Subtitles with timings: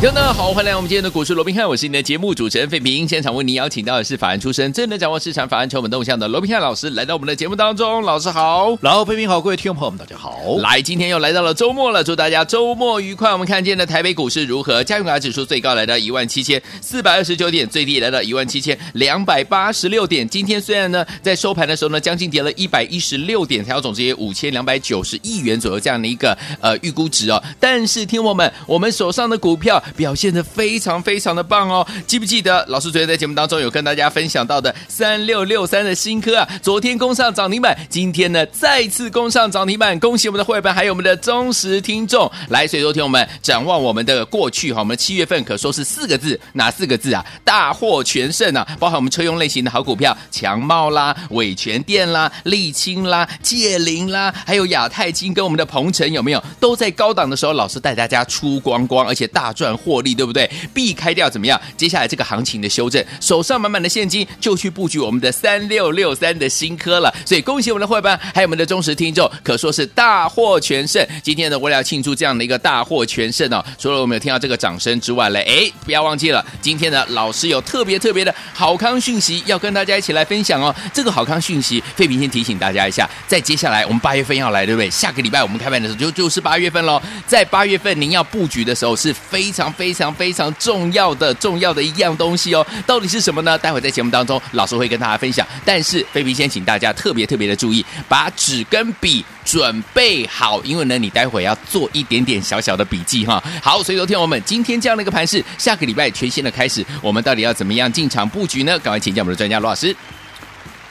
[0.00, 3.06] 听众好，欢迎来我们今天的股市罗宾汉，我是你的节目主持人费平。
[3.06, 8.00] 现场为您邀请到的是法案出身、真能掌握市场法案成本动向的罗宾汉老师，来到我们的节目当中。
[8.00, 10.56] 老师好，然后费平好，各位听众朋友们大家好。
[10.62, 13.30] 来，今天又来到了周末了，祝大家周末愉快。
[13.30, 14.82] 我们看见的台北股市如何？
[14.82, 20.26] 加权指数最高来到一万七千四百二十九点，最低来到一万七千两百八十六点。
[20.26, 27.42] 今天虽然呢，在收盘的时候呢，将近跌了一百一十六点，成交总值也五千两百九十亿元左右这样的一个呃预估值哦。
[27.60, 30.80] 但是，听我们，我们手上的股票表现的非。
[30.80, 31.86] 常非常的棒哦！
[32.06, 36.48] 记不记得老师昨天在节目当中有跟大家分享到的三六六三的新科啊？
[36.62, 42.32] 昨天攻上涨停板，今天呢再次攻上涨停板，恭喜我们的会员还有我们的忠实听众！
[42.48, 47.22] 来，所以说听我们展望我们的过去哈，我们七月份可说是四个字，哪四个字啊？
[47.44, 48.66] 大获全胜啊！
[48.78, 56.42] 包含我们车用类型的好股票，强茂啦、伟诠电啦、沥青啦、界霖啦，还有亚太金跟我们的鹏程有没有？
[56.58, 60.48] 都在高档的时候，老师带大家出光光，而且大赚获利，对不对？
[60.74, 61.60] 避开掉怎么样？
[61.76, 67.12] 接下来这个行情的修正，手上满满的现金就去布局我们的三六六三的新科了。
[67.24, 71.04] 所以恭喜我们的伙伴，还有我们的忠实听众，可说是大获全胜。
[71.22, 80.74] 今天呢，为了要庆祝这样的一个大获全胜哦，除了我们有听到这个掌声之外嘞，哎，不要忘记了，今天呢，老师有特别特别的好康讯息要跟大家一起来分享哦。
[80.92, 84.90] 这个好康讯息，费平先提醒大家一下，在接下来我们八月份要来，对不对？
[84.90, 87.00] 下个礼拜我们开盘的时候就就是八月份喽。
[87.26, 90.50] 在八月份您要布局的时候是非常非常非常。
[90.58, 93.56] 重要的重要的一样东西哦，到底是什么呢？
[93.58, 95.46] 待会在节目当中，老师会跟大家分享。
[95.64, 103.42] 但是，菲比先请大家特别特别的注意，把纸跟笔准备好，因为呢，你待会要做一点点小小的笔记哈。
[103.62, 108.78] 好，所以昨天我们今天这样的一个盘势，下个礼拜全新的开始，我们到底要怎么样进场布局呢？
[108.80, 109.94] 赶快请教我们的专家罗老师。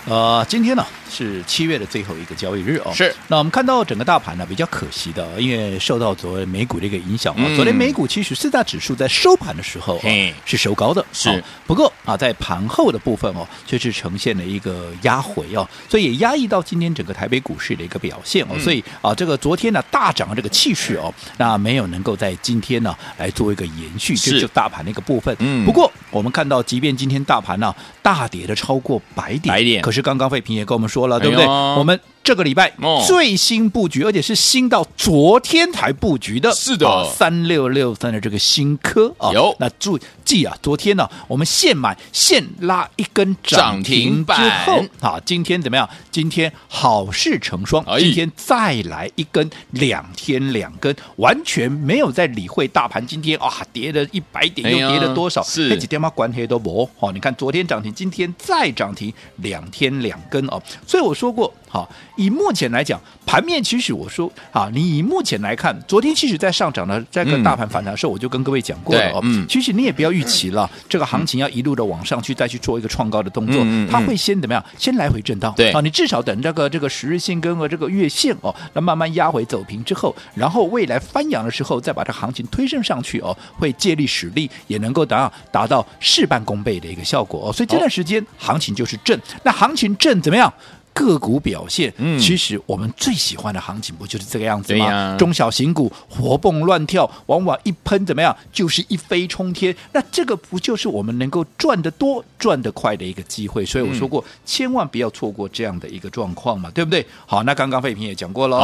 [0.06, 0.86] 呃，今天呢？
[1.10, 2.92] 是七月的最后一个交易日哦。
[2.94, 3.14] 是。
[3.28, 7.44] 那我们看到整个大盘呢，比较可惜的，因为受到昨天美股的一个影响啊。
[7.46, 10.04] 嗯、昨天美股其实四大指数在收盘的时候啊，
[10.46, 11.04] 是收高的。
[11.12, 11.30] 是。
[11.30, 18.50] 哦、不过啊，在盘后的部分哦，却是呈现了一个压回哦，所以也压抑到今天整个台北股市的一个表现哦。
[18.54, 25.36] 嗯、所以啊，这个昨天呢大涨的这个气势哦，那没有能够在今天呢来做一个延续，是这就大盘的一个部分。
[25.40, 25.66] 嗯。
[25.66, 31.46] 不过我们看到，即便今天大盘呢大跌的超过百点，百点，可是刚刚费平也跟我们说了，对不对？
[31.46, 32.72] 哎我们这个礼拜
[33.08, 39.56] 最新布局，而且是新到昨天才布局的，是的，三六六三的这个新科啊，有。
[39.60, 45.90] 那注记啊，昨天呢，我们现买现拉一根涨停之后啊，今天怎么样？
[46.12, 55.70] 今天好事成双，今天再来一根两天两根，完全没有在理会大盘今天啊跌了一百点又跌了多少，是。
[55.70, 61.52] 那几天嘛关黑都不好，你看昨天涨停，今天再涨停，两天两根哦，所以我说过。
[61.72, 61.88] 好，
[62.20, 69.22] 以目前来讲，盘面其实我说啊，你以目前来看，昨天其实在上涨的这个大盘反弹的时候，我就跟各位讲过了哦。
[69.24, 74.62] 嗯，其实你也不要预期了，这个行情要一路的往上去，再去做一个创高的动作，它会先怎么样？
[74.78, 75.54] 先来回震荡。
[75.56, 87.54] 对，啊，你至少等这个这个十日线跟个这个月线哦，那慢慢压回走平之后，然后未来翻扬的时候，再把这行情推升上去哦，会借力使力，也能够达达到事半功倍的一个效果哦。
[87.54, 90.54] 所以这段时间行情就是正，那行情正怎么样？
[91.00, 94.86] 个股表现，嗯，其实我们最喜欢的行情不就是这个样子吗？
[94.86, 99.74] 啊、中小型股活蹦乱跳，往往一喷怎么样，就是一飞冲天。
[99.94, 103.66] 那这个不就是我们能够赚得多、赚得快的一个机会？
[103.66, 107.06] 所以我说过，嗯、千万不要错过这样的一个状况嘛，对不对？
[107.26, 108.58] 好，那刚刚费平也讲过了。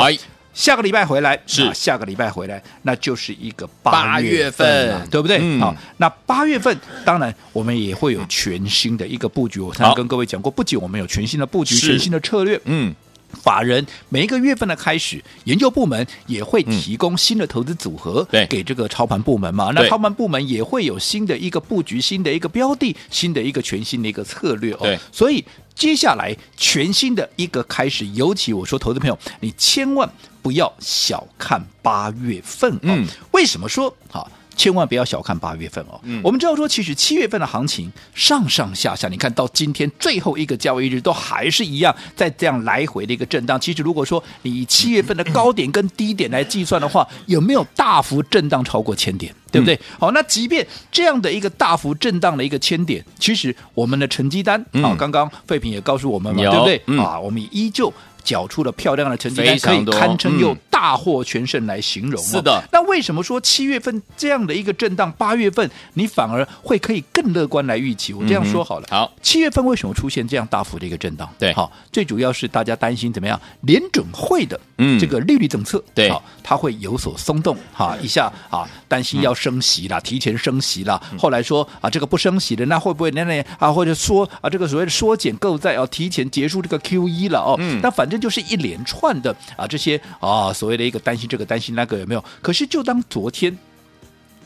[0.55, 1.69] 哎下个礼拜回来是。
[1.73, 5.37] 下个礼拜回来，那就是一个八月份，对不对？
[5.41, 9.59] 嗯、好，那八月份当然我们也会有全新的一个布局。
[9.59, 12.95] 我刚才跟各位讲过，不仅我们有全新的布局、全新的策略，嗯，
[13.35, 19.71] 法人每一个月份的开始，研究部门也会提供新的投资组合，给这个操盘部门嘛。
[19.75, 24.97] 那操盘部门也会有新的一个布局、新的一个标的、新的一个全新的一个策略哦。
[25.11, 25.43] 所以
[25.75, 30.09] 接下来全新的一个开始，尤其我说，投资朋友，你千万。
[30.45, 34.29] 不要小看八月份，嗯，为什么说好？
[34.55, 35.99] 千万不要小看八月份哦。
[36.03, 43.59] 嗯我们知道说，其实七月份的行情上上下下，你看到今天最后一个交易日都还是一样在这样来回的一个震荡。
[43.59, 49.33] 其实如果说你以七月份的高点跟低点来计算的话，有没有大幅震荡超过千点？
[49.51, 49.79] 对不对？
[49.97, 56.81] 好，那即便这样的一个大幅震荡的一个千点，其实我们的成绩单啊，嗯刚刚废品也告诉我们嘛，对不对？
[56.87, 57.93] 嗯啊，我们依旧。
[58.25, 62.25] 缴出了漂亮的成绩单，可以堪称用嗯大获全胜来形容、哦。
[62.25, 68.13] 是的那为什么说七月份这样的一个震荡，八月份你反而会可以更乐观来预期？
[68.13, 68.87] 我这样说好了。
[68.89, 71.29] 嗯好，七月份为什么出现这样大幅的一个震荡？
[71.37, 74.99] 对好，最主要是大家担心怎么样，联准会的嗯。
[74.99, 76.09] 这个利率政策，对。
[76.09, 81.01] 好，它会有所松动，哈，一下啊，担心要升息啦，提前升息啦。
[81.17, 87.79] 后来说啊，这个不升息的，那会不会那那啊，或者说啊，这个所谓的缩减购债啊，提前结束这个 Q E 了哦，嗯。
[87.81, 92.23] 那反正就是一连串的啊，这些啊所谓的一个担心这个担心那个有没有？
[92.41, 93.57] 可是就当昨天。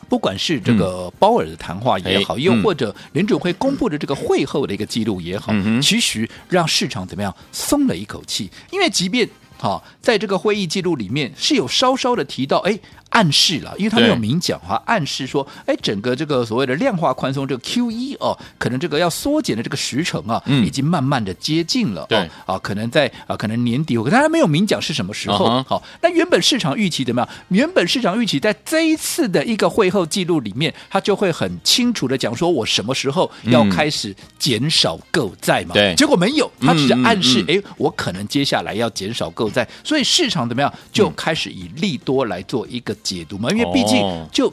[0.08, 9.28] 不管是这个鲍尔的谈话也好，哎又或者联准会公布的这个会后的一个记录也好，嗯其实让市场怎么样松了一口气，因为即便
[9.60, 12.80] 好，在这个会议记录里面是有稍稍的提到，哎。
[13.10, 20.64] 暗示了，因为他没有明讲哈，暗示说，哎，整个这个所谓的量化宽松这个 Q E 哦，可能这个要缩减的这个时程啊，嗯。
[20.64, 22.18] 已经慢慢的接近了，对。
[22.46, 27.28] 哦，啊，可能在啊，可能年底，可他还没有明讲是什么时候，好，那原本市场预期怎么样？
[27.48, 35.92] 原本市场预期在这一次的一个会后记录里面，他就会很清楚的讲说，我什么时候要开始减少购债嘛，对。
[35.96, 40.72] 结果没有，他只是暗示，哎，我可能接下来要减少购债，所以市场怎么样？
[40.92, 44.26] 就开始以利多来做一个解读嘛，因为毕竟哦。
[44.32, 44.52] 就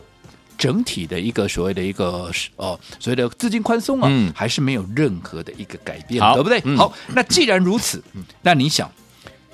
[0.57, 4.31] 整体的一个所谓的一个哦所谓的资金宽松啊，嗯。
[4.35, 6.61] 还是没有任何的一个改变，对不对？
[6.65, 6.75] 嗯。
[6.77, 8.03] 好，那既然如此，
[8.41, 8.89] 那你想。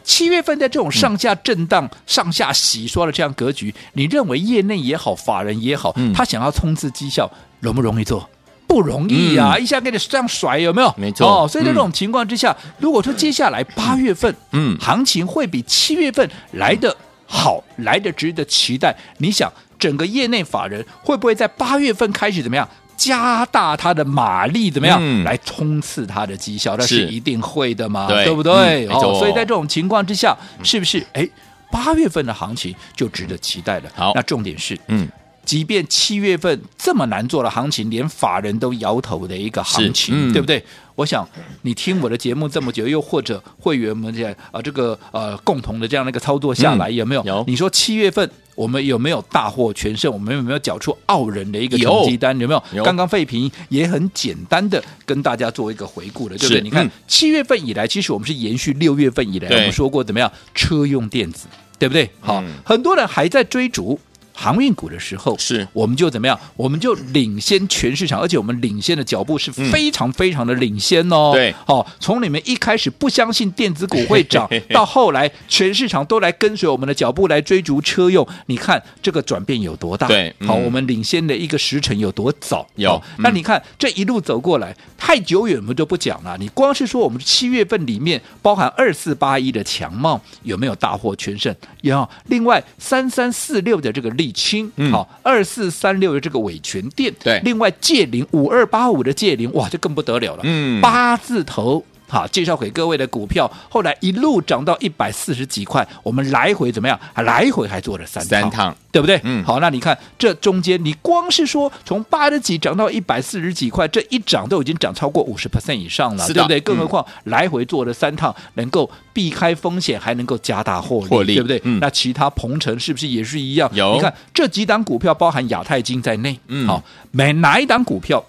[0.05, 6.11] 七月份在这种上下震荡、上下洗刷的这样格局，你认为业内也好，法人也好，嗯。
[6.13, 7.31] 他想要冲刺绩效，
[7.61, 8.29] 容不容易做？
[8.67, 9.63] 不容易呀、嗯。
[9.63, 10.93] 一下给你这样甩，有没有？
[10.97, 11.25] 没错。
[11.25, 14.77] 哦，所以在这种情况之下，如果说接下来八月份，嗯。
[14.77, 16.93] 行情会比七月份来的
[17.33, 18.95] 好，来的值得期待。
[19.17, 22.69] 你想，整个业内法人会不会在八月份开始怎么样？
[22.95, 26.77] 加大它的马力怎么样、嗯来冲刺它的绩效？
[26.77, 28.85] 那是是一定会的嘛，对不对？
[28.87, 31.27] 嗯哦，所以在这种情况之下，是不是哎
[31.71, 33.89] 八月份的行情就值得期待了？
[33.95, 35.09] 好那重点是，嗯，
[35.45, 40.63] 即便七月份这么难做的行情，连法人都摇头的一个行情，嗯对不对？
[40.95, 41.27] 我想
[41.63, 47.23] 你听我的节目这么久，又或者会员们这样啊，这个呃共同的这样的一个操作下来，嗯有没有？
[47.25, 50.13] 有你说七月份我们有没有大获全胜？
[50.13, 52.39] 我们有没有缴出傲人的一个成绩单？
[52.39, 52.63] 有没有？
[52.75, 56.61] 有刚刚费平也很简单的跟大家做一个回顾了，对不是对？
[56.61, 60.31] 你看嗯七月份以来，其实我们是延续六月份以来，我们说过怎么样？
[60.53, 61.47] 车用电子，
[61.79, 62.07] 对不对？
[62.21, 63.99] 好，嗯很多人还在追逐。
[64.33, 66.39] 航运股的时候，是我们就怎么样？
[66.55, 71.31] 我们就领先全市场，而且我们领先的脚步是非常非常的领先哦。
[71.31, 80.07] 嗯对，好、从你们一开始不相信电子股会 涨，到后来全市场都来跟随我们的脚步来追逐车用，你看这个转变有多大？
[80.07, 82.67] 对嗯好，我们领先的一个时辰有多早？
[82.75, 86.35] 有那你看这一路走过来，太久远我们就不讲了。
[86.39, 91.55] 你光是说我们七月份里面包含二四八一的强茂有没有大获全胜？
[91.81, 92.09] 有。
[92.25, 94.91] 另外三三四六的这个沥青，嗯。
[94.91, 97.41] 好，二四三六的这个伟全店，对。
[97.43, 100.79] 另外界零五二八五的界零，哇，就更不得了了，嗯。
[100.81, 101.85] 八字头。
[102.13, 106.99] 好，介绍给各位的股票，后来一路涨到一百四十几块，我们来回怎么样？
[107.11, 109.19] 还来回还做了三三趟，对不对？
[109.23, 116.59] 嗯好，那你看这中间，你光是说从八十几涨到一百四十几块，这一涨都已经涨超过五十 percent 以上了，对不对？
[116.59, 121.59] 更何嗯况来回做了三趟，能够避开风险，还能够加大获利，获利对不对？
[121.63, 123.67] 嗯那其他鹏程是不是也是一样？
[123.73, 128.23] 有你看这几档股票，包含亚太金在内，嗯好，每哪一档股票，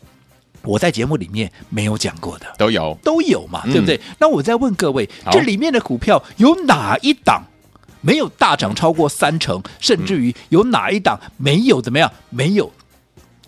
[0.64, 2.46] 我在节目里面没有讲过的。
[2.58, 4.00] 都有，都有嘛，嗯对不对？
[4.18, 7.42] 那我再问各位，这里面的股票有哪一档
[8.00, 12.70] 没有大涨超过三成，甚至于有哪一档没有怎么样，没有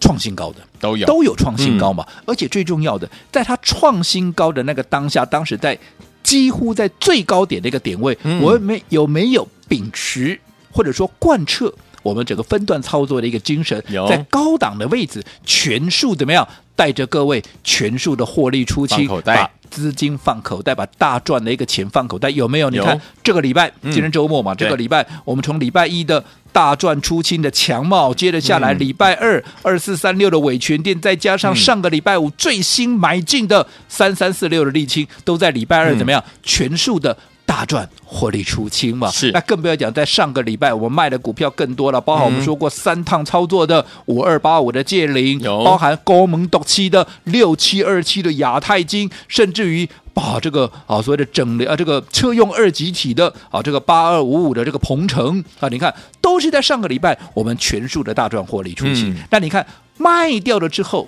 [0.01, 0.59] 创新高的？
[0.79, 2.07] 都有，都有创新高嘛。
[2.27, 5.79] 而且最重要的，在它创新高的那个当下，当时在
[6.23, 10.39] 几乎在最高点的一个点位，嗯我没有没有秉持
[10.73, 11.73] 或者说贯彻
[12.07, 16.47] 我们整个分段操作的一个精神，在高档的位置全数怎么样，
[16.77, 22.71] 带着各位全数的获利出清，把资金放口袋，把大赚的一个钱放口袋，有没有？
[22.71, 23.91] 你看这个礼拜，嗯。
[23.91, 28.79] 今天周末嘛，这个礼拜我们从礼拜一的大赚出清的强茂，接着下来嗯。
[28.79, 31.57] 礼拜二二四三六的伟全店，再加上嗯。
[31.57, 35.99] 上个礼拜五最新买进的三三四六的沥青，都在礼拜二嗯。
[35.99, 36.23] 怎么样？
[36.45, 37.17] 全数的。
[37.57, 39.11] 大大赚获利出清嘛。
[39.11, 49.89] 是那更不要讲，在上个礼拜我们卖的股票更多了，包含我们说过三趟操作的五二八五的借零，包含高门独期的六七二七的亚太金，甚至于。
[50.17, 59.11] 把这个啊所谓的整啊这个车用二极体的啊这个八二五五的这个鹏程啊，你看都是在上个礼拜我们全数的大赚获利出清。
[59.11, 59.67] 嗯、那你看
[59.99, 61.07] 卖掉了之后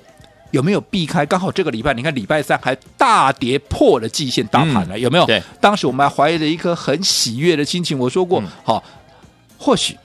[0.51, 1.25] 有没有避开？
[1.27, 5.27] 刚好这个礼拜你看礼拜三还大跌破了季线大盘了，嗯、有没有？
[5.27, 8.83] 对，当时我们还怀着一颗很喜悦的心情，我说过，好、嗯，
[9.59, 9.97] 或许。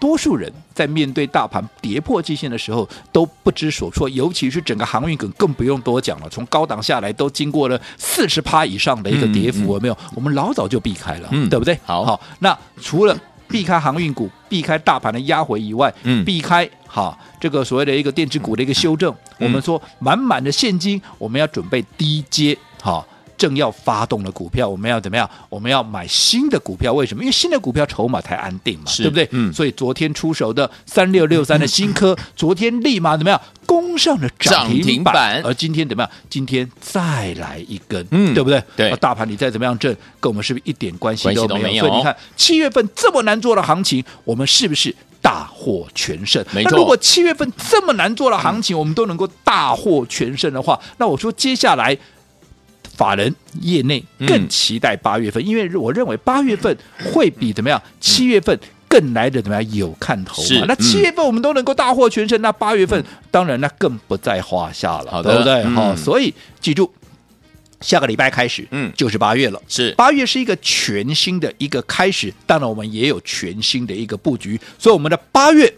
[0.00, 6.28] 多数人在面对大盘跌破季线的时候都不知所措，尤其是整个航运梗更不用多讲了。
[6.28, 9.96] 从高档下来都经过了四十趴以上的一个跌幅，有、嗯、没有？
[10.16, 11.78] 我们老早就避开了，嗯、对不对？
[11.84, 12.20] 好，好。
[12.40, 23.06] 那除了避开航运股、避开大盘的压回以外，嗯，避开好这个所谓的一个电子股的一个修正，嗯、我们说满满的现金，我们要准备低接好。
[23.42, 25.28] 正要发动的股票，我们要怎么样？
[25.48, 27.24] 我们要买新的股票，为什么？
[27.24, 29.26] 因为新的股票筹码才安定嘛，对不对？
[29.32, 29.52] 嗯。
[29.52, 33.40] 所以昨天出手的三六六三的 新科，嗯、昨天立马怎么样？
[33.66, 34.84] 攻上了涨停板。
[34.84, 36.12] 停板而今天怎么样？
[36.30, 38.62] 今天再来一根，嗯，对不对？
[38.76, 38.94] 对。
[38.98, 41.62] 大盘你再怎么样震，跟我们是不是一点关系都没有？
[41.62, 41.84] 没有。
[41.84, 46.44] 所以你看，七月份这么难做的行情，我们是不是大获全胜？
[46.52, 46.70] 没错。
[46.70, 51.98] 那如果七月份这么难做的行情，嗯、我们都能够大获全胜的话，那我说接下来。
[52.94, 56.76] 法人业内更期待八月份，嗯、因为我认为八月份
[57.12, 57.82] 会比怎么样？
[58.00, 58.58] 七月份
[58.88, 59.74] 更来的怎么样？
[59.74, 60.66] 有看头嘛？
[60.68, 65.64] 那七月份我们都能够大获全胜，那八月份当然那更不在话下了，对不对？
[65.64, 66.92] 好、嗯，所以记住，
[67.80, 69.60] 下个礼拜开始，嗯，就是八月了。
[69.66, 75.72] 是八月是一个全新的一个开始，当然我们也有全新的一个布局，所以我们的八月。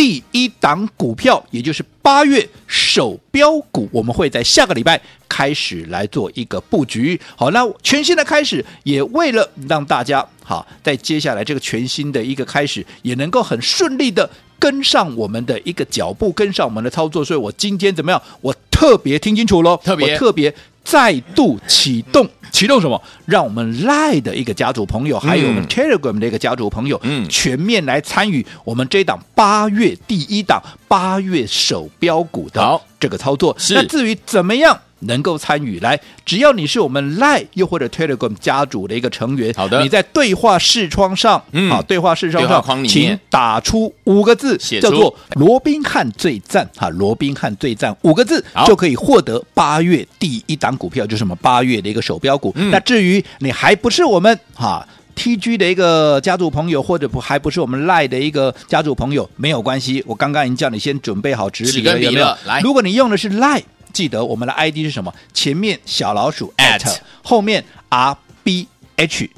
[0.00, 7.20] 第一档股票，也就是八月首标股，我们会在下个礼拜开始来做一个布局。
[7.36, 17.22] 好，那全新的开始，也为了让大家好，在接下来这个全新的一个开始，也能够很顺利的跟上我们的一个脚步，跟上我们的操作。
[17.22, 18.22] 所以我今天怎么样？
[18.40, 20.54] 我特别听清楚喽，特别特别。
[20.82, 22.26] 再度启动，
[22.60, 23.02] 启动什么？
[23.24, 33.56] 让我们 Line 的一个家族朋友，还有我们 Telegram 的一个家族朋友，嗯，全面来参与我们这档八月第一档八月首标股的这个操作。
[33.70, 34.78] 那至于怎么样？
[35.00, 52.52] 能够参与来，只要你是我们 Line 又或者 Telegram 家族的一个成员，好的，你在对话视窗上，嗯，好，对话视窗上，请打出五个字，叫做“罗宾汉最赞”哈，罗宾汉最赞五个字就可以获得八月第一档股票，就是什么八月的一个手标股。
[52.56, 62.36] 嗯、那至于你还不是我们哈 TG 的一个家族朋友，或者不还不是我们 Line 的一个家族朋友，没有关系，我刚刚已经叫你先准备好纸笔了，有没有？
[62.44, 63.62] 来，如果你用的是 Line。
[63.92, 65.12] 记得我们的 ID 是什么？
[65.32, 69.30] 前面小老鼠 at 后面 R B H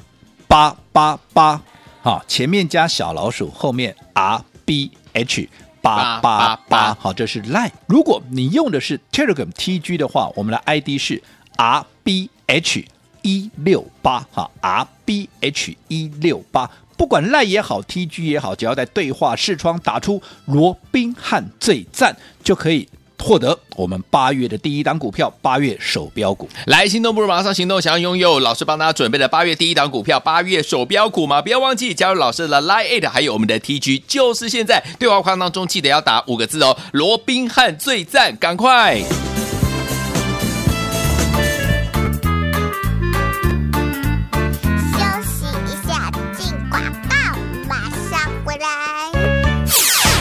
[0.47, 1.61] 八八八，
[2.01, 5.49] 好，前面加小老鼠，后面 R B H
[5.81, 7.71] 八八八，好，这是 Line。
[7.87, 11.21] 如果你用的是 Telegram T G 的话，我们的 ID 是
[11.57, 12.85] R B H
[13.21, 16.69] 一六八，哈，R B H 一六八。
[16.95, 22.87] 不管 Line 也好，T G 也好，只要在对话视窗打出罗宾汉最赞就可以。
[23.23, 26.49] 获得我们八月的第一档股票，八月首标股。
[26.65, 31.41] 来，心动不如马上行动，想要拥有老师帮大家准备的八月第一档股票，八月首标股吗？
[31.41, 39.01] 不要忘记加入老师的 Line 还有我们的 TG，就是现在对话框当中记得要打五个字哦，罗宾汉最赞，赶快！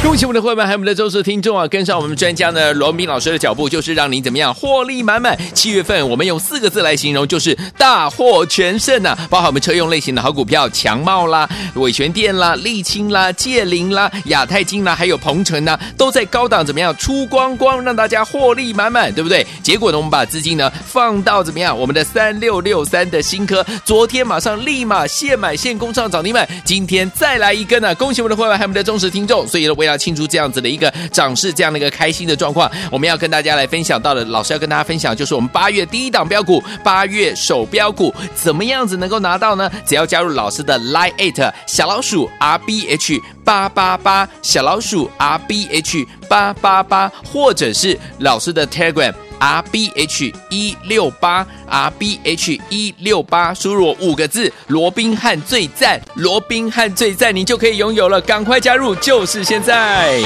[0.03, 1.67] 恭喜我们的会员，还有我们的忠实听众啊！
[1.69, 5.39] 跟上我们专家呢，罗宾老师的脚步，就是让您怎么样获利满满。
[5.55, 9.29] 七月份我们用四个字来形容，就是大获全胜呐、啊！
[9.31, 19.47] 包含我们车用类型的好股票，强茂啦、伟泉电啦、沥青啦、界林啦、亚太金啦，还有鹏程呐，都在高档怎么样出光光，让大家获利满满，对不对？
[19.63, 21.79] 结果呢，我们把资金呢放到怎么样？
[21.79, 29.47] 我们的三六六三的新科，昨天马上立马现买现攻上涨停板，今天再来一根呢、恭喜我们的会员，还有我们的忠实听众。
[29.47, 39.71] 所以呢，为要庆祝这样子的一个涨势，这样的一个开心的状况，我们要跟大家来分享到的，老师要跟大家分享，就是我们八月第一档标股，八月首标股，怎么样子能够拿到呢？
[39.87, 49.13] 只要加入老师的 Line eight 小老鼠 R B H 八八八，小老鼠 R B H 八八八，或者是老师的 Telegram。
[49.43, 60.23] R B H 一六八，R B H 一六八，输入五个字，罗宾汉最赞，罗宾汉最赞，你就可以拥有了，赶快加入，就是现在。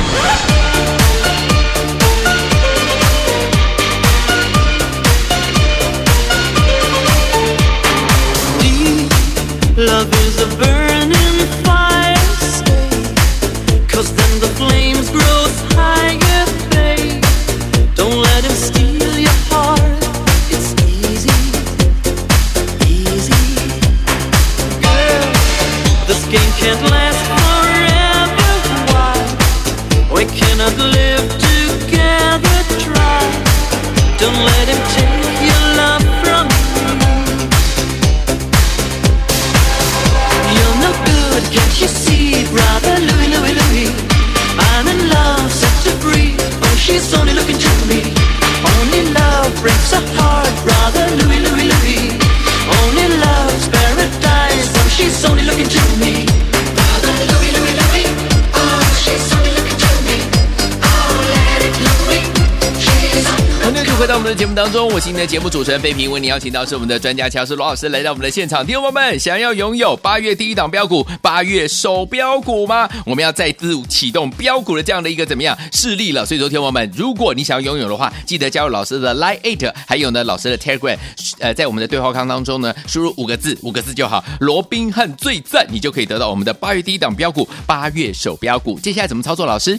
[64.07, 68.65] 回到我们的节目当中，我是你的节目主持人费平，为你邀请到是我们的专家乔师罗老师来到我们的现场。
[68.65, 72.89] 听众朋友们，想要拥有八月第一档标股、八月首标股吗？
[73.05, 76.25] 我们要再次启动标股的这样的一个怎么样势力了？
[76.25, 80.97] 所以说，听众朋友们，如果你想要拥有的话，记得加入老师的 Line Eight，还有呢老师的 Telegram，
[81.41, 88.79] 呃，在我们的对话框当中呢，输入五个字，五个字就好，罗宾汉最赞，你就可以得到我们的八月第一档标股、八月首标股。
[88.79, 89.45] 接下来怎么操作？
[89.45, 89.77] 老师？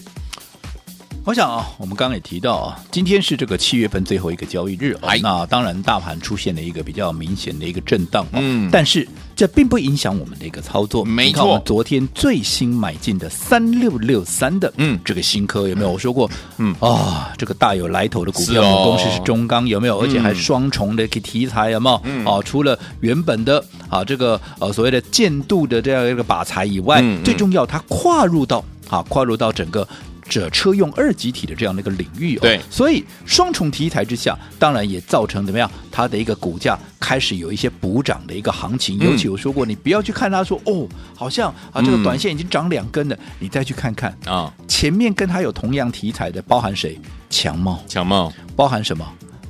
[1.27, 9.05] 我想啊，我们刚刚也提到啊，今天是这个七月份最后一个交易日啊、哎，那当然大盘出现了一个比较明显的一个震荡、啊，嗯，但是
[9.35, 11.03] 这并不影响我们的一个操作。
[11.03, 15.91] 没错，昨天最新买进的三六六三的，嗯，这个新科有没有？
[15.91, 19.99] 我说过，嗯啊、哦，这个大有来头的股票，哦、公司是中钢，有没有？
[19.99, 22.01] 而且还双重的一个题材，有没有？
[22.05, 29.85] 嗯，哦，除了原本的啊这个呃所谓的建度的这样一个靶材以外，嗯嗯、最重要它跨入到啊跨入到整个。
[30.29, 38.97] 这车用二极体的这样的一个领域哦，对，所以双重题材之下，当然也造成怎么样，它的一个股价开始有一些补涨的一个行情。
[38.99, 46.99] 嗯、尤其我说过，你不要去看它说哦，好像啊这个短线已经涨两根了，嗯、你再去看看啊，前面跟它有同样题材的，包含谁？
[47.29, 49.05] 强茂，强茂，包含什么？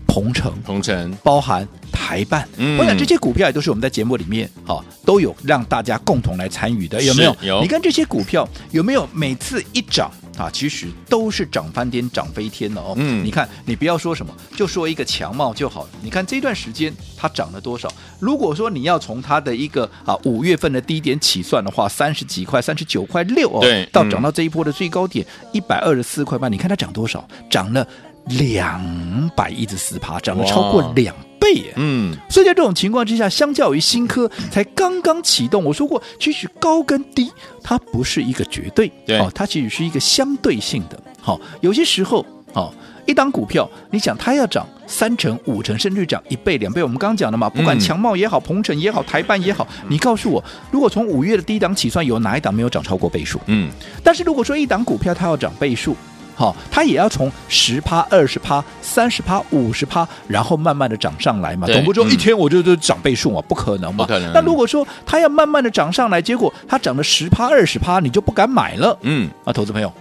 [0.07, 2.47] 鹏程，鹏程，包含台办。
[2.57, 7.35] 嗯，我想这些股票也都是我们在节目里面哈、哦、都有让大家共同来参与的，有没有？
[7.43, 7.61] 有。
[7.61, 10.09] 你看这些股票有没有每次一涨？
[10.37, 12.93] 啊，其实都是涨翻天、涨飞天了哦。
[12.95, 15.89] 嗯，你看，你不要说什么，就说一个强茂就好了。
[16.01, 17.91] 你看这段时间它涨了多少？
[18.19, 27.27] 如果说你要从它的一个啊五月份的低点起算的话，三十几块、三十九块六哦，对，到涨到这一波的最高点一百二十四块半，你看它涨多少？
[27.49, 27.87] 涨了
[28.25, 31.15] 两百一十四趴，涨了超过两。
[31.47, 37.31] 倍耶，嗯，所以在这种情况之下，相较于新科才刚刚启动，我说过，其实高跟低
[37.63, 40.99] 它不是一个绝对，对，哦，它其实是一个相对性的。
[41.21, 42.73] 好、哦，有些时候，哦，
[43.05, 53.39] 一档股票，你想它要涨三成、五成，甚至涨一倍、两倍，我们刚刚讲的嘛，不管强茂也好、鹏程也好、台办也好，你告诉我，如果从五月的低档起算，有哪一档没有涨超过倍数？
[53.47, 53.69] 嗯，
[54.03, 55.95] 但是如果说一档股票它要涨倍数。
[56.37, 61.65] 好，它也要从十趴、二十趴、三十趴、五十趴，然后慢慢的涨上来嘛。
[61.65, 64.05] 总不说一天我就就涨倍数嘛，不可能嘛。
[64.05, 64.31] 不可能。
[64.33, 68.95] 那如果说它要慢慢的涨上来，结果它涨了十趴、二十趴，你就不敢买了。
[69.01, 69.91] 嗯，啊，投资朋友，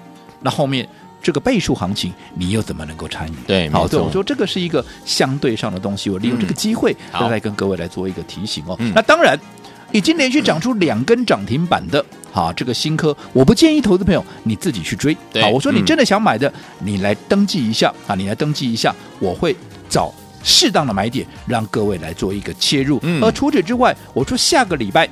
[0.43, 0.87] 那后面
[1.23, 3.35] 这个倍数行情，你又怎么能够参与？
[3.47, 8.77] 对，好，对，我说这个是一个相对上的东西，我利用这个机会再来跟各位来做一个提醒哦。
[8.95, 9.39] 那当然。
[9.93, 12.05] 已经连续涨出两根涨停板的，
[12.37, 15.17] 哈，这个新科，我不建议投资朋友你自己去追。
[15.41, 19.57] 好，我说你真的想买的，嗯、你来登记一下啊，你来登记一下，我会
[19.89, 20.13] 找
[20.45, 23.01] 适当的买点，让各位来做一个切入。
[23.05, 25.09] 嗯、而除此之外，我说下个礼拜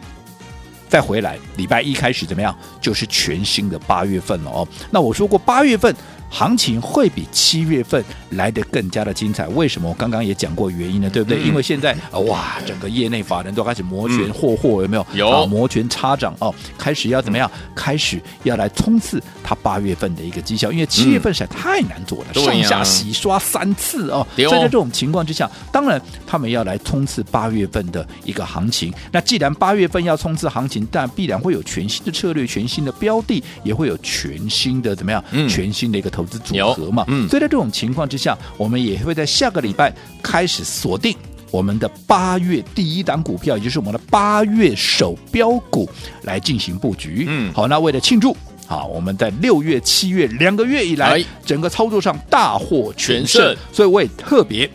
[0.87, 2.55] 再回来，礼拜一开始怎么样？
[2.79, 4.69] 就是全新的八月份了哦。
[4.91, 5.97] 那我说过八月份。
[6.35, 9.89] 行情会比七月份来得更加的精彩，为什么？
[9.89, 11.39] 我刚刚也讲过原因了，对不对？
[11.41, 15.07] 嗯、因为现在哇，整个业内法人都开始摩拳霍霍，有没有？
[15.15, 17.49] 有啊，摩拳擦掌哦，开始要怎么样？
[17.73, 24.27] 开始要来冲刺它八月份的一个绩效，因为七月份实在太难做了，嗯、上下洗刷三次哦。
[24.35, 28.93] 所以在这种情况之下，当然他们要来冲刺八月份的一个行情。
[29.13, 35.23] 那既然八月份要冲刺行情，但必然会有全新的策略、全新的标的，也会有全新的怎么样？
[35.31, 36.24] 嗯、全新的一个投。
[36.27, 41.17] 组合嘛，嗯，所以在这种情况之下，我们也会在下个礼拜开始锁定
[41.51, 45.89] 我们的八月第一档股票，也就是我们的八月首标股
[46.23, 47.27] 来进行布局。
[47.29, 54.69] 嗯，好，那为了庆祝，好，我们在六月、七月两个月以来，整个操作上大获全胜，所以我也特别。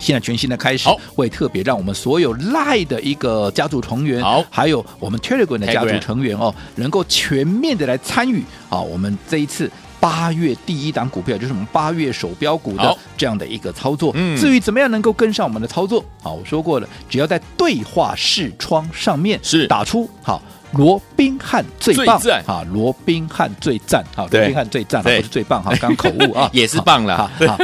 [0.00, 9.68] 现在全新的开始，会特别让我们所有 Line 的一个家族成员，好，还有我们 Telegram 的家族成员哦，能够全面的来参与啊，我们这一次
[10.00, 14.12] 八月第一档股票，就是我们八月手标股的这样的一个操作。
[14.14, 20.42] 嗯至于怎么样能够跟上我们的操作，好，我说过了，只要在对话视窗上面是打出好。
[20.72, 22.64] 罗宾汉最棒最赞啊！
[22.72, 24.18] 罗宾汉最赞啊！
[24.18, 27.58] 罗对宾汉最赞，对不是最棒哈，刚口误啊， 也是棒了哈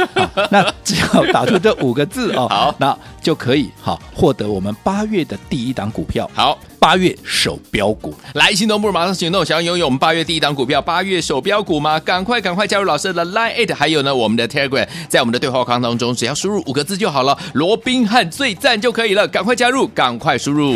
[0.49, 6.29] 那只要打出这五个字哦， 好那就可以好获得我们八月的第一档股票。
[6.33, 6.57] 好。
[6.77, 11.99] 八月手标股，来，行动不如马上行动，想要拥有我们八月第一档股票，八月手标股吗？
[11.99, 20.75] 赶快赶快加入老师的 Line，还有呢，我们的 Telegram，在我们的对话框当中，只要输入五个字就好了，罗宾汉最赞就可以了，赶快加入，赶快输入。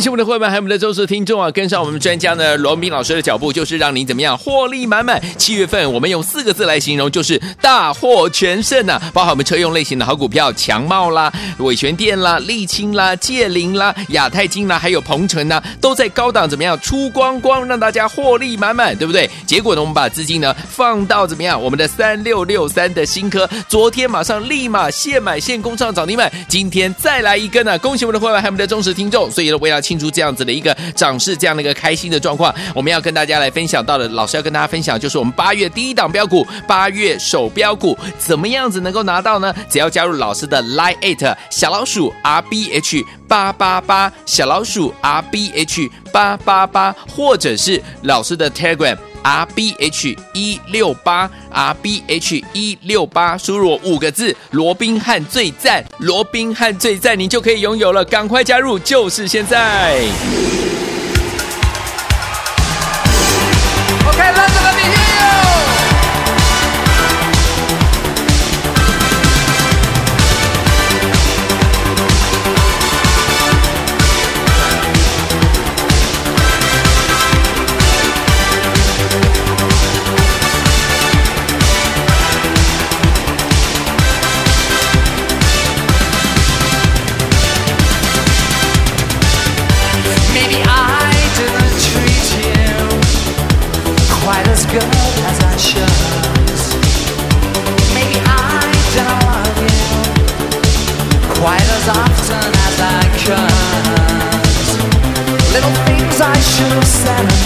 [0.00, 1.50] 恭喜我们的会员，还有我们的忠实听众啊！
[1.50, 5.20] 跟上我们专家呢罗明老师的脚步，就是让您怎么样获利满满。
[5.36, 9.10] 七月份我们用四个字来形容，就是大获全胜呐、啊！
[9.12, 19.28] 包含我们车用类型的好股票，强茂啦、伟诠电啦、沥青啦、界林啦、亚太金啦，还有鹏程呐，都在高档怎么样出光光，让大家获利满满，对不对？
[19.46, 21.62] 结果呢，我们把资金呢放到怎么样？
[21.62, 27.76] 我们的三六六三的新科，昨天马上立马现买现攻上涨停板，今天再来一根呢、啊！
[27.76, 29.30] 恭喜我们的会员，还有我们的忠实听众。
[29.30, 39.52] 所以呢，我要庆祝这样子的一个涨势，这样的一个开心的状况，我们要跟大家来分享到的，老师要跟大家分享，就是我们八月第一档标股，八月首标股，怎么样子能够拿到呢？
[39.68, 48.96] 只要加入老师的 Line Eight 小老鼠 R B H 八八八，小老鼠 R B H 八八八，或者是老师的 Telegram。
[49.22, 60.69] R B H 一六八 R B H 一六八，输入五个字“罗宾汉最赞”，罗宾汉最赞，你就可以拥有了，赶快加入，就是现在。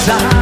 [0.04, 0.33] 사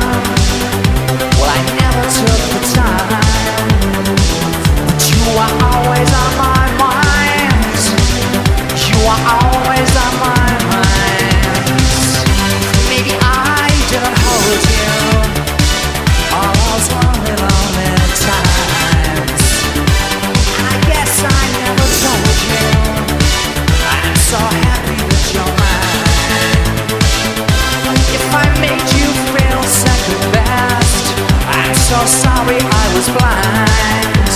[31.92, 34.32] so sorry I was blind.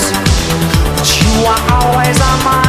[0.97, 2.65] But you are always on my.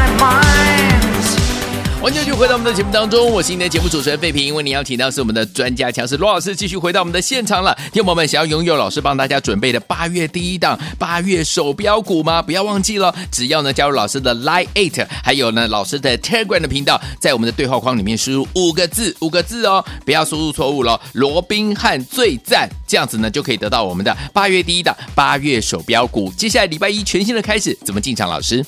[2.08, 4.41] 完全就回到我们的节目当中，我是你的节目主持人费平。
[4.41, 7.78] 因为你要请到是我们的专家强势罗老师，继续回到我们的现场了。
[7.91, 12.41] 听众朋友们，想要拥有老师帮大家准备的八月第一档八月手标股吗？
[12.41, 20.98] 不要忘记了，只要呢加入老师的 Line Eight，还有呢老师的 Telegram 的频道，在我们的对话框里面输入五个字，五个字哦，不要输入错误了。
[21.12, 26.32] 罗宾汉最赞，这样子呢就可以得到我们的八月第一档八月手标股。
[26.38, 28.30] 接下来礼拜一全新的开始，怎么进场？
[28.30, 28.65] 老师，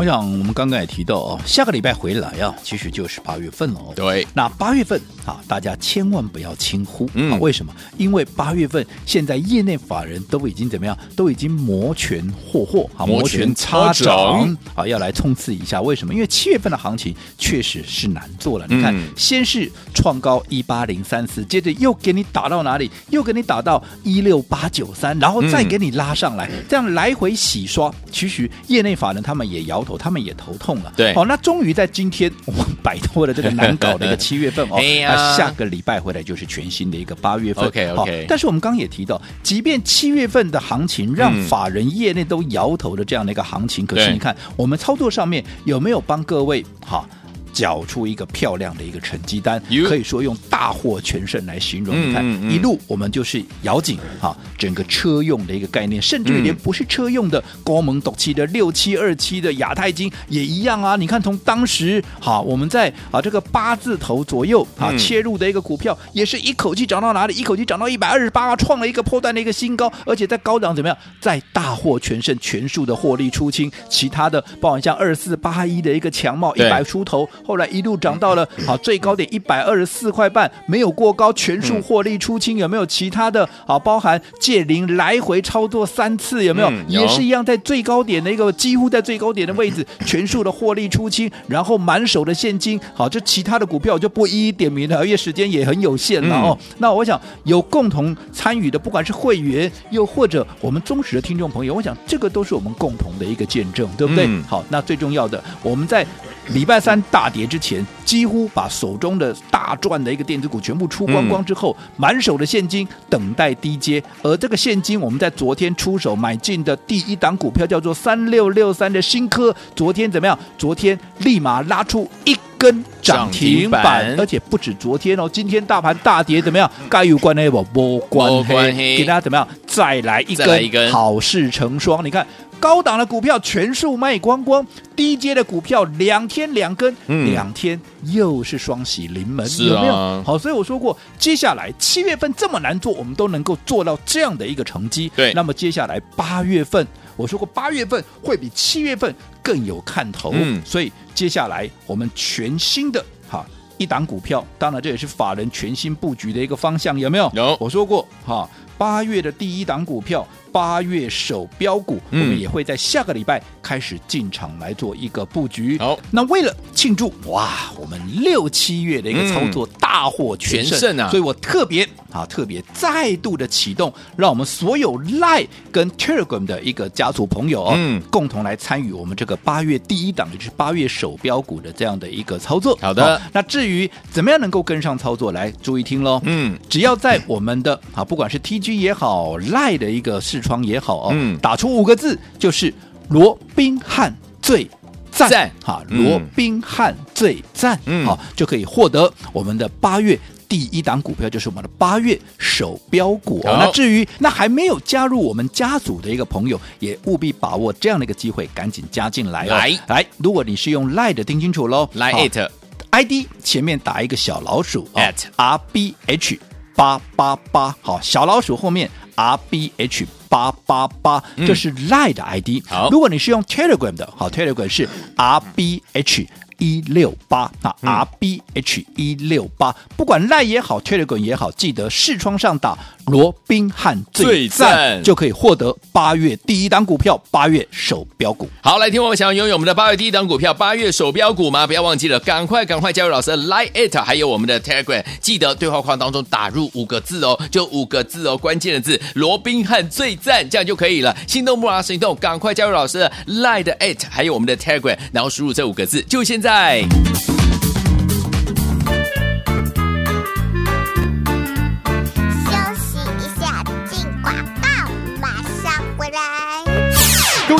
[0.00, 3.92] 我想我们刚刚也提到哦，下个礼拜回来啊，其实就是八月份了哦。
[3.94, 7.06] 对那八月份啊，大家千万不要轻忽。
[7.12, 7.70] 嗯啊，为什么？
[7.98, 10.96] 因为八月份现在业内法人都已经怎么样？
[11.14, 15.82] 都已经摩拳霍霍啊，摩拳擦掌啊，要来冲刺一下。
[15.82, 16.14] 为什么？
[16.14, 18.64] 因为七月份的行情确实是难做了。
[18.70, 22.90] 你看，嗯先是创高一八零三四，接着又给你打到哪里？
[23.10, 27.94] 又给你打到一六八九三，然后再给你拉上来，这样来回洗刷。
[28.10, 30.92] 其实业内法人他们也摇头，他们也头痛了。
[30.96, 34.76] 对好、那终于在今天我们摆脱了这个难搞的一个 七月份哦。
[34.76, 37.66] 哎呀那下个礼拜回来就是全新的一个八月份。
[37.66, 47.06] OK，OK 好但是我们刚刚也提到，即便七月份的行情让嗯法人业内都摇头的这样的一个行情，可是你看我们操作上面有没有帮各位哈？
[47.52, 51.94] 缴出一个漂亮的一个成绩单，可以说用大获全胜来形容。
[51.94, 60.96] 嗯你看嗯嗯一路我们就是咬紧哈整个车用的一个概念，甚至于连不是车用的高蒙斗气的六七二七的亚太金也一样啊。
[60.96, 67.34] 你看从当时哈我们在啊这个八字头左右啊嗯切入的一个股票，也是一口气涨到哪里？
[67.34, 70.96] 一口气涨到一百二十八，创了一个破段的一个新高，而且在高档怎么样？
[71.20, 73.70] 在大获全胜，全数的获利出清。
[73.88, 82.56] 其他的包含像二四八一的一个强茂一百出头，后来一路涨到了好最高点一百二十四块半，没有过高，全数获利出清。
[82.58, 83.48] 有没有其他的？
[83.66, 86.70] 好，包含借零来回操作三次，有没有？
[86.86, 92.80] 也是一样，在最高点的一个几乎在最高点的位置， 全数的获利出清，然后满手的现金。
[92.94, 96.56] 好，这其他的股票我就不一一点名了，因为时间也很有限了哦。
[96.78, 104.26] 那我想有共同参与的，不管是会员，又或者我们忠实的听众朋友，我想这个都是我们共同的一个见证，对不对？
[104.28, 106.06] 嗯好，那最重要的，我们在
[106.54, 120.38] 礼拜三大跌之前，几乎把手中的大赚的一个电子股全部出光光之后，满手的现金等待低接，而这个现金我们在昨天出手买进的第一档股票叫做三六六三的新科，昨天怎么样？
[120.58, 126.70] 昨天立马拉出一根涨停板板，而且不止昨天哦，今天大盘大跌怎么样？
[126.88, 129.46] 该有关的不没关黑给大家怎么样？
[129.66, 132.04] 再来一根，好事成双。
[132.04, 132.26] 你看
[132.60, 139.94] 高档的股票全数卖光光，低阶的股票两天两根，嗯两天又是双喜临门，是有没有？
[139.94, 145.10] 啊好，所以我说过，接下来七月份这么难做，我们都能够做到这样的一个成绩。
[145.16, 150.30] 对那么接下来八月份，我说过八月份会比七月份更有看头。
[150.34, 153.44] 嗯所以接下来我们全新的哈。
[153.78, 157.32] 一档股票，当然这也是法人全新布局的一个方向，有没有？
[157.34, 158.46] 有我说过哈，
[158.76, 165.78] 八月的第一档股票，八月首标股，嗯我们也会在下个礼拜开始进场来做一个布局。
[165.78, 182.78] 好，那为了庆祝哇，我们六七月的一个操作大获全胜,、啊所以我特别啊特别再度的启动，让我们所有 Line 跟 Telegram 的一个家族朋友哦，嗯共同来参与我们这个八月第一档，也就是八月首标股的这样的一个操作。
[182.80, 186.20] 好的那至于怎么样能够跟上操作，来注意听喽。
[186.24, 191.38] 嗯，只要在我们的啊，不管是 TG 也好，Line 的一个视窗也好哦，嗯。
[191.38, 192.72] 打出五个字就是
[193.08, 194.68] 罗宾汉最
[195.10, 195.28] 赞。
[195.28, 195.50] 赞。
[195.64, 196.04] 哈，嗯。
[196.04, 198.06] 罗宾汉最赞，嗯。
[198.06, 200.18] 好就可以获得我们的八月。
[200.48, 203.40] 第一档股票就是我们的八月首标股。
[203.44, 209.50] 那至于那还没有加入我们家族的一个朋友，也务必把握这样的一个机会，赶紧加进来哦。
[209.50, 209.78] 来。
[209.86, 216.40] 来，如果你是用 Line 的，听清楚喽，，“lie it”，ID 前面打一个小老鼠哦 at R B H
[216.74, 222.64] 八八八，好，小老鼠后面 R B H 八八八，这是 Line 的 ID。
[222.66, 226.26] 好如果你是用 Telegram 的，好，Telegram 是 R B H。
[226.60, 238.48] 一六八啊，R B H 一六八，不管 Line 也好，Telegram 也好，记得视窗上打罗宾汉最最赞赞，就可以获得八月第一档股票，八月首标股。
[238.62, 241.66] 好，来听我们想要拥有我们的八月第一档股票，八月首标股吗？
[241.66, 251.16] 不要忘记了，赶快赶快加入老师的 Line It，还有我们的 Telegram，记得对话框当中打入五个字哦，就五个字哦，关键的字罗宾汉最赞，这样就可以了。
[251.26, 256.49] 心动不如行动，赶快加入老师的 Line 的 It，还有我们的 Telegram，然后输入这五个字，就现在。
[256.50, 257.39] Wednesday.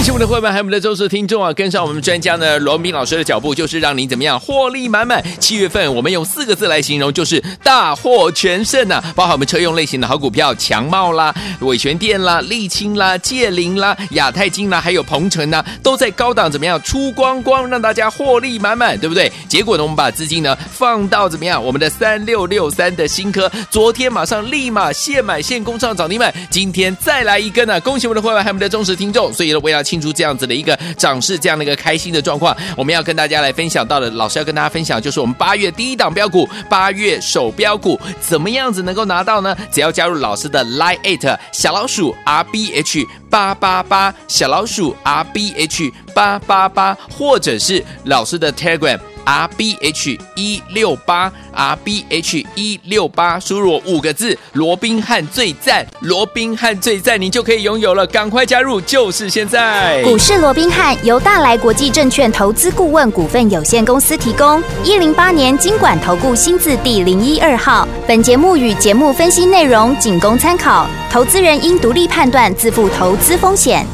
[0.00, 1.52] 恭喜我们的会员，还有我们的忠实听众啊！
[1.52, 5.22] 跟上我们专家呢罗文斌老师的脚步，就是让您怎么样获利满满。
[5.38, 9.12] 七月份我们用四个字来形容，就是大获全胜呐、啊！
[9.14, 19.30] 包含我们车用类型的好股票，强茂啦、伟权电啦、沥青啦、界林啦、亚太金啦，还有鹏程呐，都在高档怎么样出光光，让大家获利满满，对不对？
[19.50, 21.62] 结果呢，我们把资金呢放到怎么样？
[21.62, 27.80] 我们的三六六三的新科，昨天马上立马现买现攻上涨停板，今天再来一根呢、啊！
[27.80, 29.30] 恭喜我们的会员，还有我们的忠实听众。
[29.30, 39.56] 所以呢，我要庆祝这样子的一个涨势，这样的一个开心的状况，我们要跟大家来分享到的，老师要跟大家分享，就是我们八月第一档标股，八月首标股，怎么样子能够拿到呢？
[39.72, 49.00] 只要加入老师的 Line Eight 小老鼠 R B H 八八八，小老鼠 R B H 八八八，或者是老师的 Telegram。
[49.30, 58.04] R B H 一六八 R B H 一六八，输入五个字“罗宾汉最赞”，罗宾汉最赞，你就可以拥有了。
[58.08, 60.02] 赶快加入，就是现在！
[60.02, 67.86] 股市罗宾汉由大来国际证券投资顾问股份有限公司提供，一零八年经管投顾新字第零一二号。
[68.08, 73.86] 本节目与节目分析内容仅供参考，投资人应独立判断，自负投资风险。